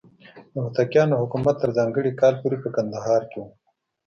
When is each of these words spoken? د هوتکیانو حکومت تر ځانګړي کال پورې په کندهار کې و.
د 0.53 0.55
هوتکیانو 0.65 1.19
حکومت 1.21 1.55
تر 1.61 1.69
ځانګړي 1.77 2.11
کال 2.21 2.33
پورې 2.41 2.57
په 2.63 2.69
کندهار 2.75 3.21
کې 3.31 3.37
و. 3.41 3.45